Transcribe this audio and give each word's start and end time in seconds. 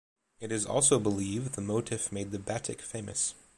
It 0.39 0.51
is 0.51 0.65
also 0.65 0.97
believe 0.97 1.51
the 1.51 1.61
motif 1.61 2.11
made 2.11 2.31
the 2.31 2.39
batik 2.39 2.81
famous. 2.81 3.35